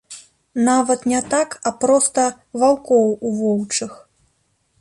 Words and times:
Нават 0.69 1.03
не 1.11 1.19
так, 1.33 1.49
а 1.69 1.73
проста 1.85 2.25
ваўкоў 2.63 3.05
у 3.29 3.35
воўчых. 3.43 3.93